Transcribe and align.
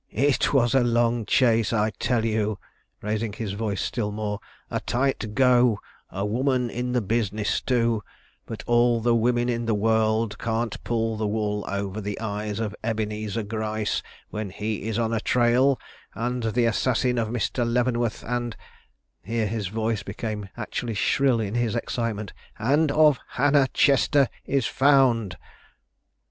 "It 0.13 0.51
was 0.51 0.73
a 0.73 0.79
long 0.83 1.27
chase, 1.27 1.71
I 1.71 1.91
tell 1.99 2.25
you," 2.25 2.57
raising 3.03 3.33
his 3.33 3.51
voice 3.53 3.83
still 3.83 4.11
more; 4.11 4.39
"a 4.71 4.79
tight 4.79 5.35
go; 5.35 5.77
a 6.09 6.25
woman 6.25 6.71
in 6.71 6.93
the 6.93 7.03
business 7.03 7.61
too; 7.61 8.01
but 8.47 8.63
all 8.65 8.99
the 8.99 9.13
women 9.13 9.47
in 9.47 9.67
the 9.67 9.75
world 9.75 10.39
can't 10.39 10.83
pull 10.83 11.17
the 11.17 11.27
wool 11.27 11.63
over 11.69 12.01
the 12.01 12.19
eyes 12.19 12.59
of 12.59 12.75
Ebenezer 12.83 13.43
Gryce 13.43 14.01
when 14.31 14.49
he 14.49 14.87
is 14.87 14.97
on 14.97 15.13
a 15.13 15.19
trail; 15.19 15.79
and 16.15 16.41
the 16.45 16.65
assassin 16.65 17.19
of 17.19 17.27
Mr. 17.27 17.63
Leavenworth 17.63 18.23
and" 18.25 18.57
here 19.23 19.45
his 19.45 19.67
voice 19.67 20.01
became 20.01 20.49
actually 20.57 20.95
shrill 20.95 21.39
in 21.39 21.53
his 21.53 21.75
excitement 21.75 22.33
"and 22.57 22.91
of 22.91 23.19
Hannah 23.37 23.67
Chester 23.71 24.29
is 24.45 24.65
found. 24.65 25.37